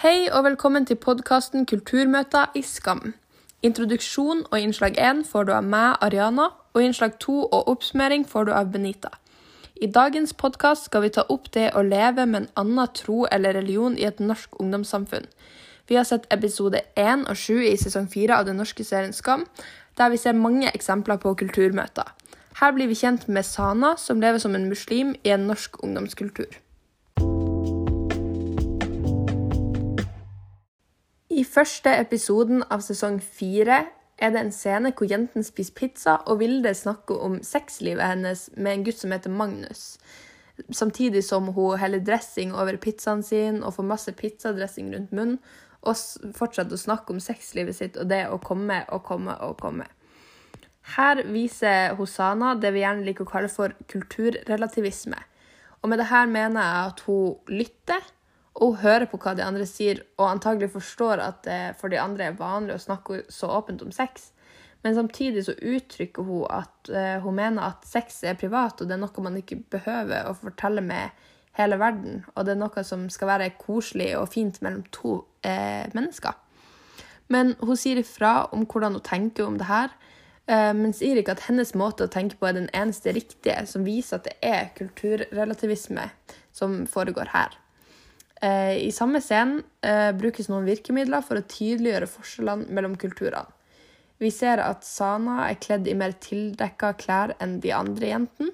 Hei 0.00 0.30
og 0.32 0.46
velkommen 0.46 0.86
til 0.88 0.96
podkasten 0.96 1.66
Kulturmøter 1.68 2.54
i 2.56 2.62
Skam. 2.64 3.10
Introduksjon 3.60 4.38
og 4.46 4.54
innslag 4.56 4.94
1 4.96 5.26
får 5.28 5.44
du 5.44 5.50
av 5.52 5.66
meg, 5.68 5.98
Ariana, 6.00 6.46
og 6.72 6.80
innslag 6.80 7.18
2 7.20 7.34
og 7.42 7.68
oppsummering 7.68 8.24
får 8.28 8.48
du 8.48 8.52
av 8.56 8.70
Benita. 8.72 9.10
I 9.76 9.90
dagens 9.92 10.32
podkast 10.32 10.88
skal 10.88 11.04
vi 11.04 11.10
ta 11.12 11.26
opp 11.28 11.50
det 11.52 11.66
å 11.76 11.82
leve 11.84 12.24
med 12.24 12.40
en 12.40 12.48
annen 12.62 12.94
tro 12.96 13.26
eller 13.28 13.52
religion 13.58 13.98
i 14.00 14.06
et 14.08 14.24
norsk 14.24 14.56
ungdomssamfunn. 14.64 15.28
Vi 15.92 16.00
har 16.00 16.08
sett 16.08 16.24
episode 16.32 16.80
1 16.96 17.26
og 17.28 17.36
7 17.36 17.60
i 17.68 17.76
sesong 17.84 18.08
4 18.08 18.40
av 18.40 18.48
den 18.48 18.56
norske 18.56 18.88
serien 18.88 19.12
Skam, 19.12 19.44
der 20.00 20.08
vi 20.08 20.22
ser 20.24 20.32
mange 20.46 20.72
eksempler 20.72 21.20
på 21.20 21.34
kulturmøter. 21.44 22.08
Her 22.62 22.72
blir 22.72 22.88
vi 22.88 22.96
kjent 23.04 23.28
med 23.28 23.44
Sana, 23.44 23.98
som 24.00 24.24
lever 24.24 24.40
som 24.40 24.56
en 24.56 24.68
muslim 24.72 25.12
i 25.20 25.36
en 25.36 25.44
norsk 25.52 25.82
ungdomskultur. 25.84 26.56
I 31.40 31.44
første 31.46 31.92
episoden 31.96 32.60
av 32.68 32.82
sesong 32.84 33.16
fire 33.24 33.84
er 34.20 34.32
det 34.34 34.40
en 34.42 34.50
scene 34.52 34.90
hvor 34.92 35.08
jenten 35.08 35.44
spiser 35.46 35.76
pizza, 35.78 36.16
og 36.28 36.42
Vilde 36.42 36.74
snakker 36.76 37.22
om 37.24 37.38
sexlivet 37.46 38.04
hennes 38.04 38.42
med 38.56 38.74
en 38.74 38.84
gutt 38.84 39.00
som 39.00 39.14
heter 39.14 39.32
Magnus. 39.32 39.94
Samtidig 40.68 41.22
som 41.24 41.48
hun 41.56 41.78
heller 41.80 42.02
dressing 42.04 42.52
over 42.52 42.76
pizzaen 42.82 43.24
sin 43.24 43.62
og 43.62 43.78
får 43.78 43.88
masse 43.88 44.14
pizzadressing 44.18 44.92
rundt 44.92 45.16
munnen, 45.16 45.38
og 45.80 45.96
fortsetter 46.36 46.76
å 46.76 46.82
snakke 46.82 47.14
om 47.14 47.24
sexlivet 47.24 47.78
sitt 47.78 47.96
og 47.96 48.10
det 48.10 48.26
å 48.28 48.36
komme 48.44 48.82
og 48.92 49.00
komme 49.08 49.38
og 49.40 49.56
komme. 49.62 49.88
Her 50.98 51.22
viser 51.24 51.94
Hosana 51.96 52.52
det 52.60 52.74
vi 52.74 52.84
gjerne 52.84 53.06
liker 53.06 53.24
å 53.24 53.32
kalle 53.32 53.48
for 53.48 53.72
kulturrelativisme. 53.88 55.16
Og 55.80 55.88
med 55.88 56.02
det 56.02 56.10
her 56.10 56.28
mener 56.28 56.60
jeg 56.60 56.90
at 56.90 57.04
hun 57.06 57.54
lytter 57.62 58.10
hun 58.60 58.76
hører 58.82 59.08
på 59.08 59.16
hva 59.20 59.32
de 59.36 59.44
andre 59.44 59.64
sier, 59.68 60.02
og 60.20 60.34
antagelig 60.34 60.74
forstår 60.74 61.22
at 61.24 61.40
det 61.46 61.60
for 61.80 61.92
de 61.92 62.00
andre 62.00 62.28
er 62.28 62.36
vanlig 62.38 62.76
å 62.76 62.82
snakke 62.82 63.22
så 63.32 63.48
åpent 63.56 63.82
om 63.84 63.92
sex. 63.94 64.30
Men 64.82 64.96
samtidig 64.96 65.44
så 65.44 65.54
uttrykker 65.56 66.24
hun 66.24 66.46
at 66.52 66.90
uh, 66.92 67.20
hun 67.24 67.36
mener 67.36 67.72
at 67.72 67.88
sex 67.88 68.22
er 68.24 68.38
privat, 68.40 68.80
og 68.80 68.88
det 68.88 68.96
er 68.96 69.02
noe 69.02 69.24
man 69.24 69.38
ikke 69.40 69.60
behøver 69.72 70.28
å 70.28 70.36
fortelle 70.36 70.84
med 70.84 71.16
hele 71.58 71.76
verden. 71.80 72.22
Og 72.34 72.46
det 72.46 72.54
er 72.54 72.62
noe 72.62 72.84
som 72.86 73.08
skal 73.12 73.32
være 73.34 73.50
koselig 73.60 74.14
og 74.18 74.30
fint 74.32 74.60
mellom 74.64 74.84
to 74.94 75.18
uh, 75.44 75.84
mennesker. 75.96 76.36
Men 77.30 77.54
hun 77.60 77.76
sier 77.78 78.00
ifra 78.00 78.50
om 78.56 78.64
hvordan 78.64 78.96
hun 78.98 79.06
tenker 79.06 79.46
om 79.46 79.60
det 79.60 79.68
her, 79.68 79.92
uh, 80.48 80.72
men 80.76 80.96
sier 80.96 81.20
ikke 81.20 81.36
at 81.36 81.48
hennes 81.48 81.76
måte 81.76 82.08
å 82.08 82.12
tenke 82.12 82.40
på 82.40 82.48
er 82.48 82.56
den 82.56 82.70
eneste 82.76 83.12
riktige, 83.16 83.60
som 83.68 83.88
viser 83.88 84.20
at 84.20 84.30
det 84.30 84.38
er 84.40 84.72
kulturrelativisme 84.80 86.08
som 86.56 86.82
foregår 86.88 87.36
her. 87.36 87.59
Eh, 88.40 88.86
I 88.86 88.92
samme 88.92 89.20
scenen 89.20 89.60
eh, 89.84 90.10
brukes 90.16 90.48
noen 90.48 90.64
virkemidler 90.64 91.24
for 91.24 91.36
å 91.36 91.44
tydeliggjøre 91.44 92.08
forskjellene 92.08 92.72
mellom 92.72 92.96
kulturene. 93.00 93.52
Vi 94.20 94.30
ser 94.32 94.60
at 94.60 94.84
Sana 94.84 95.46
er 95.46 95.60
kledd 95.60 95.86
i 95.88 95.96
mer 95.96 96.12
tildekka 96.20 96.92
klær 97.00 97.34
enn 97.40 97.58
de 97.60 97.72
andre 97.72 98.10
jentene. 98.10 98.52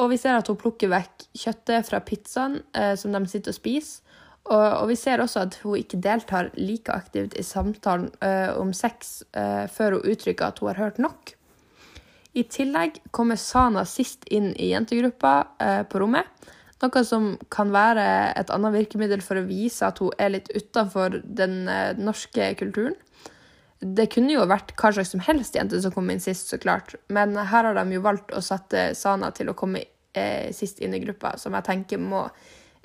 Og 0.00 0.10
vi 0.10 0.18
ser 0.18 0.36
at 0.36 0.48
hun 0.50 0.58
plukker 0.58 0.90
vekk 0.90 1.28
kjøttet 1.38 1.86
fra 1.88 2.00
pizzaen 2.04 2.58
eh, 2.76 2.92
som 3.00 3.12
de 3.14 3.22
sitter 3.30 3.52
og 3.52 3.60
spiser. 3.60 4.00
Og, 4.44 4.82
vi 4.90 4.96
ser 5.00 5.22
også 5.24 5.40
at 5.46 5.54
hun 5.62 5.78
ikke 5.80 6.02
deltar 6.04 6.50
like 6.58 6.92
aktivt 6.92 7.32
i 7.40 7.44
samtalen 7.48 8.10
om 8.60 8.74
sex 8.76 9.22
før 9.32 9.94
hun 9.96 10.10
uttrykker 10.12 10.50
at 10.50 10.60
hun 10.60 10.68
har 10.68 10.80
hørt 10.82 10.98
nok. 11.00 11.32
I 12.36 12.44
tillegg 12.52 12.98
kommer 13.08 13.40
Sana 13.40 13.86
sist 13.88 14.28
inn 14.28 14.50
i 14.60 14.68
jentegruppa 14.74 15.32
på 15.88 16.02
rommet 16.02 16.28
noe 16.84 17.04
som 17.06 17.32
kan 17.52 17.72
være 17.74 18.04
et 18.38 18.52
annet 18.54 18.74
virkemiddel 18.76 19.24
for 19.24 19.40
å 19.40 19.46
vise 19.48 19.86
at 19.86 20.00
hun 20.02 20.14
er 20.20 20.34
litt 20.36 20.50
utafor 20.54 21.20
den 21.24 21.64
eh, 21.70 21.96
norske 21.98 22.52
kulturen. 22.60 22.96
Det 23.84 24.06
kunne 24.14 24.36
jo 24.36 24.44
vært 24.48 24.72
hva 24.80 24.92
slags 24.94 25.12
som 25.12 25.22
helst 25.26 25.56
jente 25.58 25.80
som 25.82 25.92
kom 25.92 26.08
inn 26.12 26.22
sist, 26.22 26.48
så 26.48 26.60
klart. 26.60 26.94
Men 27.12 27.34
her 27.36 27.68
har 27.68 27.74
de 27.76 27.96
jo 27.96 28.04
valgt 28.04 28.32
å 28.32 28.42
sette 28.44 28.92
Sana 28.96 29.32
til 29.36 29.50
å 29.50 29.56
komme 29.58 29.82
eh, 30.14 30.52
sist 30.56 30.80
inn 30.84 30.94
i 30.96 31.02
gruppa, 31.02 31.34
som 31.40 31.56
jeg 31.58 31.68
tenker 31.68 32.00
må 32.00 32.26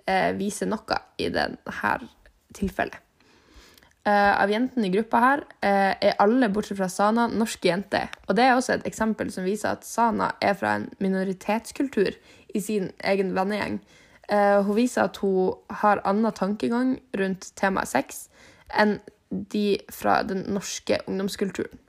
eh, 0.05 0.31
vise 0.39 0.67
noe 0.67 1.03
i 1.21 1.29
dette 1.31 1.99
tilfellet. 2.57 3.05
Uh, 4.07 4.31
av 4.41 4.49
jentene 4.49 4.87
i 4.87 4.91
gruppa 4.93 5.19
her 5.21 5.41
uh, 5.43 5.91
er 5.99 6.15
alle, 6.23 6.47
bortsett 6.49 6.79
fra 6.79 6.87
Sana, 6.89 7.27
norske 7.27 7.67
jenter. 7.67 8.07
Og 8.29 8.37
det 8.37 8.45
er 8.47 8.55
også 8.55 8.77
et 8.77 8.87
eksempel 8.87 9.29
som 9.33 9.43
viser 9.45 9.75
at 9.75 9.83
Sana 9.85 10.31
er 10.41 10.55
fra 10.57 10.77
en 10.79 10.87
minoritetskultur 11.03 12.15
i 12.55 12.61
sin 12.61 12.91
egen 13.03 13.35
vennegjeng. 13.35 13.79
Uh, 14.29 14.61
hun 14.65 14.75
viser 14.77 15.07
at 15.07 15.17
hun 15.17 15.55
har 15.81 16.01
annen 16.05 16.33
tankegang 16.35 16.99
rundt 17.17 17.51
temaet 17.57 17.89
sex 17.89 18.27
enn 18.69 18.99
de 19.29 19.79
fra 19.93 20.21
den 20.23 20.45
norske 20.53 20.99
ungdomskulturen. 21.07 21.79